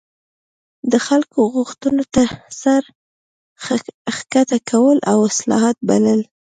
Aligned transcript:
د 0.91 0.93
خلکو 1.07 1.39
غوښتنو 1.55 2.03
ته 2.15 2.23
سر 2.61 2.81
ښکته 4.15 4.57
کول 4.71 4.97
او 5.11 5.17
اصلاحات 5.31 5.77
بلل. 5.89 6.21